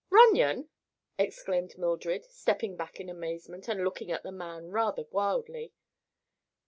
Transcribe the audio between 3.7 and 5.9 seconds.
looking at the man rather wildly.